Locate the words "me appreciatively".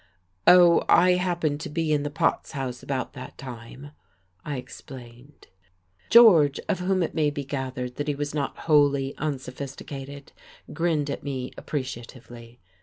11.21-12.59